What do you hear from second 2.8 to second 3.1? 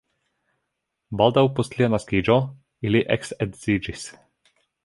ili